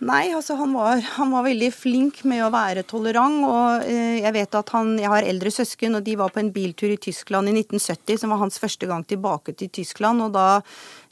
Nei, 0.03 0.33
altså 0.35 0.57
han 0.59 0.73
var, 0.75 0.99
han 1.15 1.31
var, 1.31 1.45
veldig 1.47 1.69
flink 1.71 2.25
med 2.27 2.43
å 2.43 2.51
være 2.53 2.83
tolerant. 2.89 3.45
Og 3.47 3.85
eh, 3.87 4.19
jeg 4.25 4.35
vet 4.35 4.57
at 4.59 4.73
han 4.75 4.97
Jeg 4.99 5.11
har 5.13 5.27
eldre 5.29 5.53
søsken, 5.55 5.95
og 5.95 6.03
de 6.05 6.17
var 6.19 6.33
på 6.35 6.43
en 6.43 6.51
biltur 6.53 6.91
i 6.91 6.99
Tyskland 6.99 7.49
i 7.49 7.55
1970, 7.61 8.19
som 8.21 8.35
var 8.35 8.43
hans 8.43 8.59
første 8.59 8.89
gang 8.91 9.07
tilbake 9.07 9.55
til 9.55 9.71
Tyskland. 9.71 10.27
Og 10.27 10.35
da 10.35 10.59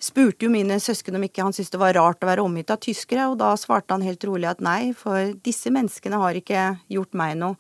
spurte 0.03 0.49
jo 0.49 0.53
mine 0.53 0.81
søsken 0.83 1.17
om 1.17 1.29
ikke 1.29 1.47
han 1.47 1.55
syntes 1.55 1.71
det 1.73 1.81
var 1.81 1.95
rart 1.95 2.27
å 2.27 2.31
være 2.33 2.43
omgitt 2.43 2.75
av 2.75 2.83
tyskere, 2.83 3.31
og 3.31 3.39
da 3.41 3.55
svarte 3.61 3.95
han 3.95 4.05
helt 4.05 4.27
rolig 4.27 4.51
at 4.51 4.61
nei, 4.65 4.91
for 4.99 5.31
disse 5.47 5.71
menneskene 5.73 6.19
har 6.19 6.43
ikke 6.43 6.67
gjort 6.91 7.17
meg 7.23 7.39
noe. 7.39 7.57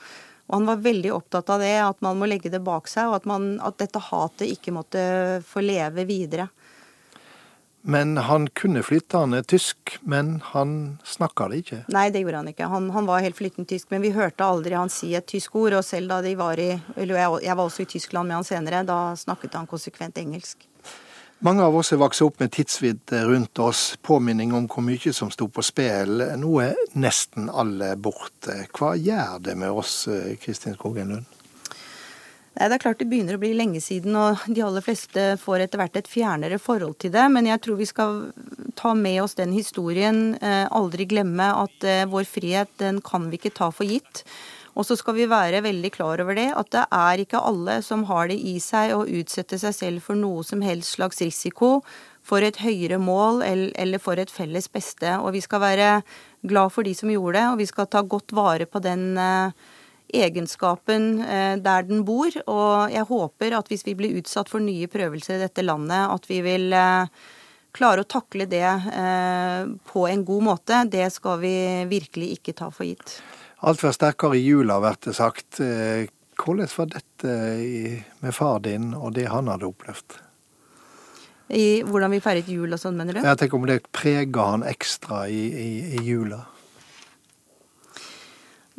Og 0.50 0.58
han 0.58 0.68
var 0.68 0.82
veldig 0.84 1.14
opptatt 1.14 1.48
av 1.54 1.62
det, 1.62 1.76
at 1.80 2.02
man 2.04 2.18
må 2.18 2.26
legge 2.28 2.50
det 2.52 2.60
bak 2.66 2.90
seg, 2.90 3.08
og 3.08 3.22
at, 3.22 3.30
man, 3.30 3.54
at 3.62 3.78
dette 3.80 4.02
hatet 4.10 4.50
ikke 4.50 4.74
måtte 4.74 5.04
få 5.48 5.62
leve 5.64 6.04
videre. 6.04 6.50
Men 7.82 8.16
han 8.16 8.46
kunne 8.54 8.82
flytende 8.86 9.42
tysk, 9.42 9.98
men 10.06 10.36
han 10.52 10.98
snakka 11.04 11.48
det 11.50 11.62
ikke? 11.64 11.78
Nei, 11.90 12.04
det 12.14 12.22
gjorde 12.22 12.42
han 12.42 12.50
ikke. 12.52 12.68
Han, 12.70 12.90
han 12.94 13.08
var 13.10 13.24
helt 13.24 13.38
flytende 13.38 13.66
tysk, 13.72 13.88
men 13.90 14.04
vi 14.04 14.12
hørte 14.14 14.46
aldri 14.46 14.76
han 14.78 14.92
si 14.92 15.10
et 15.18 15.26
tysk 15.26 15.56
ord. 15.58 15.74
Og 15.80 15.86
selv 15.86 16.14
da 16.14 16.20
de 16.22 16.36
var 16.38 16.62
i 16.62 16.70
Eller 16.96 17.18
jeg, 17.18 17.40
jeg 17.48 17.56
var 17.58 17.64
også 17.64 17.82
i 17.82 17.90
Tyskland 17.96 18.30
med 18.30 18.38
han 18.38 18.46
senere, 18.46 18.84
da 18.86 19.00
snakket 19.18 19.58
han 19.58 19.66
konsekvent 19.66 20.22
engelsk. 20.22 20.68
Mange 21.42 21.64
av 21.66 21.74
oss 21.74 21.90
er 21.90 21.98
vokst 21.98 22.22
opp 22.22 22.38
med 22.38 22.52
tidsvidde 22.54 23.24
rundt 23.26 23.58
oss, 23.58 23.96
påminning 24.06 24.52
om 24.54 24.68
hvor 24.70 24.84
mye 24.86 25.10
som 25.10 25.32
sto 25.34 25.48
på 25.50 25.64
spill. 25.66 26.22
Nå 26.38 26.52
er 26.62 26.78
nesten 26.94 27.50
alle 27.50 27.96
borte. 27.98 28.60
Hva 28.70 28.94
gjør 28.94 29.40
det 29.42 29.58
med 29.58 29.74
oss, 29.74 30.04
Kristin 30.44 30.78
Skogen 30.78 31.16
Lund? 31.16 31.41
Nei, 32.52 32.68
Det 32.68 32.76
er 32.76 32.82
klart 32.84 32.98
det 33.00 33.08
begynner 33.08 33.38
å 33.38 33.40
bli 33.40 33.54
lenge 33.56 33.80
siden, 33.80 34.16
og 34.18 34.42
de 34.46 34.60
aller 34.64 34.84
fleste 34.84 35.22
får 35.40 35.64
etter 35.64 35.80
hvert 35.80 35.96
et 35.96 36.10
fjernere 36.10 36.58
forhold 36.60 36.98
til 37.00 37.14
det. 37.14 37.24
Men 37.32 37.48
jeg 37.48 37.62
tror 37.64 37.78
vi 37.80 37.88
skal 37.88 38.18
ta 38.76 38.92
med 38.94 39.22
oss 39.22 39.38
den 39.38 39.54
historien. 39.56 40.34
Eh, 40.36 40.66
aldri 40.68 41.08
glemme 41.08 41.48
at 41.62 41.86
eh, 41.88 42.04
vår 42.04 42.28
frihet, 42.28 42.68
den 42.82 43.00
kan 43.00 43.30
vi 43.30 43.40
ikke 43.40 43.54
ta 43.56 43.70
for 43.72 43.88
gitt. 43.88 44.24
Og 44.76 44.84
så 44.88 44.96
skal 44.96 45.16
vi 45.16 45.28
være 45.28 45.64
veldig 45.64 45.90
klar 45.92 46.20
over 46.24 46.36
det, 46.36 46.48
at 46.56 46.70
det 46.72 46.86
er 46.96 47.24
ikke 47.24 47.40
alle 47.44 47.80
som 47.84 48.06
har 48.08 48.28
det 48.30 48.38
i 48.40 48.56
seg 48.60 48.94
å 48.96 49.04
utsette 49.04 49.58
seg 49.60 49.74
selv 49.76 50.04
for 50.04 50.16
noe 50.16 50.44
som 50.48 50.64
helst 50.64 50.96
slags 50.96 51.20
risiko 51.20 51.78
for 52.24 52.44
et 52.44 52.60
høyere 52.62 52.96
mål 53.02 53.42
eller 53.44 54.00
for 54.00 54.20
et 54.20 54.32
felles 54.32 54.68
beste. 54.72 55.18
Og 55.20 55.34
vi 55.36 55.42
skal 55.44 55.60
være 55.60 55.90
glad 56.48 56.72
for 56.72 56.88
de 56.88 56.94
som 56.96 57.12
gjorde 57.12 57.36
det, 57.36 57.46
og 57.50 57.60
vi 57.60 57.68
skal 57.68 57.88
ta 57.92 58.00
godt 58.00 58.32
vare 58.36 58.68
på 58.68 58.80
den 58.84 59.12
eh, 59.20 59.52
egenskapen 60.12 61.20
eh, 61.24 61.54
der 61.62 61.86
den 61.88 62.04
bor. 62.06 62.32
Og 62.46 62.92
jeg 62.92 63.08
håper 63.08 63.58
at 63.58 63.70
hvis 63.72 63.86
vi 63.88 63.96
blir 63.98 64.18
utsatt 64.20 64.50
for 64.52 64.64
nye 64.64 64.88
prøvelser 64.90 65.38
i 65.38 65.44
dette 65.46 65.64
landet, 65.64 66.08
at 66.12 66.28
vi 66.30 66.40
vil 66.44 66.72
eh, 66.76 67.22
klare 67.72 68.04
å 68.04 68.08
takle 68.08 68.46
det 68.50 68.66
eh, 68.66 69.62
på 69.92 70.06
en 70.08 70.24
god 70.28 70.48
måte. 70.50 70.82
Det 70.92 71.08
skal 71.14 71.40
vi 71.42 71.54
virkelig 71.90 72.34
ikke 72.38 72.56
ta 72.58 72.70
for 72.74 72.88
gitt. 72.88 73.20
Alt 73.62 73.84
var 73.84 73.94
sterkere 73.94 74.36
i 74.38 74.42
jula, 74.42 74.80
blir 74.82 74.98
det 75.06 75.14
sagt. 75.14 75.60
Hvordan 76.42 76.70
var 76.74 76.88
dette 76.90 77.34
med 78.24 78.34
far 78.34 78.58
din 78.64 78.90
og 78.98 79.12
det 79.14 79.28
han 79.30 79.46
hadde 79.52 79.68
opplevd? 79.68 80.16
I 81.52 81.82
hvordan 81.86 82.10
vi 82.14 82.22
feiret 82.24 82.48
jul 82.48 82.72
og 82.72 82.80
sånn, 82.80 82.96
mener 82.98 83.14
du? 83.14 83.20
Jeg 83.22 83.38
tenker 83.38 83.60
om 83.60 83.68
det 83.68 83.82
prega 83.94 84.48
han 84.54 84.64
ekstra 84.66 85.26
i, 85.30 85.42
i, 85.52 85.68
i 85.98 86.02
jula. 86.02 86.40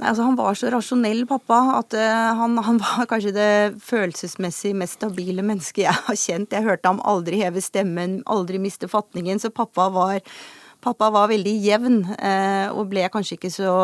Nei, 0.04 0.10
altså 0.10 0.26
Han 0.28 0.36
var 0.36 0.58
så 0.60 0.68
rasjonell 0.68 1.22
pappa 1.30 1.58
at 1.78 1.96
uh, 1.96 2.36
han, 2.36 2.58
han, 2.60 2.80
var 2.82 3.08
kanskje 3.08 3.32
det 3.32 3.52
følelsesmessig 3.88 4.74
mest 4.76 4.98
stabile 4.98 5.46
mennesket 5.48 5.86
jeg 5.86 5.96
har 5.96 6.18
kjent. 6.20 6.52
Jeg 6.52 6.66
hørte 6.66 6.92
ham 6.92 7.00
aldri 7.08 7.40
heve 7.40 7.62
stemmen, 7.64 8.18
aldri 8.28 8.60
miste 8.60 8.90
fatningen. 8.92 9.40
Så 9.40 9.54
pappa 9.56 9.86
var, 9.96 10.20
pappa 10.84 11.08
var 11.14 11.30
veldig 11.32 11.54
jevn 11.56 12.02
uh, 12.18 12.76
og 12.76 12.90
ble 12.92 13.06
kanskje 13.14 13.38
ikke 13.38 13.52
så 13.54 13.76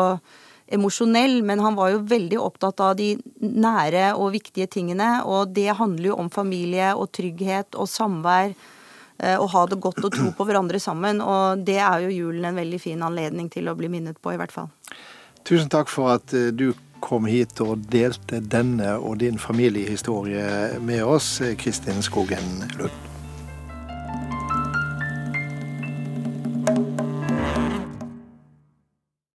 emosjonell, 0.70 1.38
men 1.40 1.62
han 1.64 1.78
var 1.78 1.94
jo 1.94 2.02
veldig 2.10 2.36
opptatt 2.38 2.82
av 2.84 2.98
de 2.98 3.14
nære 3.40 4.10
og 4.12 4.34
viktige 4.34 4.68
tingene. 4.76 5.22
Og 5.24 5.54
det 5.56 5.70
handler 5.78 6.10
jo 6.10 6.18
om 6.20 6.28
familie 6.28 6.90
og 6.98 7.08
trygghet 7.16 7.80
og 7.80 7.88
samvær. 7.88 8.52
Uh, 9.16 9.38
og 9.38 9.48
ha 9.54 9.64
det 9.72 9.80
godt 9.80 10.04
og 10.04 10.12
tro 10.18 10.28
på 10.36 10.48
hverandre 10.50 10.82
sammen. 10.84 11.24
Og 11.24 11.64
det 11.64 11.78
er 11.80 12.04
jo 12.04 12.12
julen 12.12 12.50
en 12.50 12.60
veldig 12.60 12.82
fin 12.84 13.08
anledning 13.08 13.48
til 13.48 13.72
å 13.72 13.76
bli 13.80 13.88
minnet 13.88 14.20
på, 14.20 14.36
i 14.36 14.42
hvert 14.42 14.52
fall. 14.52 14.68
Tusen 15.44 15.70
takk 15.72 15.90
for 15.92 16.14
at 16.16 16.34
eh, 16.36 16.50
du 16.54 16.72
kom 17.00 17.26
hit 17.26 17.60
og 17.64 17.86
delte 17.90 18.42
denne 18.44 18.98
og 18.98 19.20
din 19.22 19.40
familiehistorie 19.40 20.80
med 20.84 21.04
oss, 21.04 21.38
Kristin 21.58 22.04
Skogen 22.04 22.68
Lund. 22.76 23.09